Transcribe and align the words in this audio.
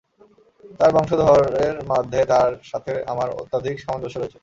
তাঁর 0.79 0.91
বংশধরের 0.95 1.75
মধ্যে 1.91 2.19
তাঁর 2.25 2.51
সাথে 2.63 2.93
আমার 3.07 3.29
অত্যধিক 3.41 3.75
সামঞ্জস্য 3.79 4.17
রয়েছে। 4.17 4.39